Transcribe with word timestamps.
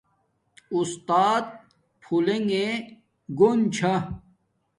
اُستات 0.75 1.45
پھلگے 2.01 2.67
گھون 3.37 3.59
چھا 3.75 3.93